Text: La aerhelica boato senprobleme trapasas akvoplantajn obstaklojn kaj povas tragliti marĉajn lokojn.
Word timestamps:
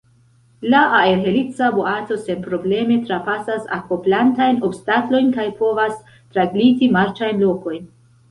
La 0.73 0.79
aerhelica 0.99 1.67
boato 1.73 2.15
senprobleme 2.21 2.95
trapasas 3.09 3.69
akvoplantajn 3.77 4.59
obstaklojn 4.69 5.29
kaj 5.35 5.47
povas 5.61 5.95
tragliti 6.35 6.89
marĉajn 6.97 7.45
lokojn. 7.47 7.87